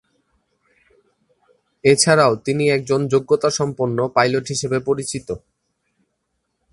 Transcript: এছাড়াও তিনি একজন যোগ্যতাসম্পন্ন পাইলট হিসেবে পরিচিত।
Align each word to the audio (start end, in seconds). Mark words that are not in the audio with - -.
এছাড়াও 1.83 2.33
তিনি 2.45 2.63
একজন 2.69 2.99
যোগ্যতাসম্পন্ন 3.07 3.97
পাইলট 4.15 4.45
হিসেবে 4.47 4.77
পরিচিত। 4.79 5.27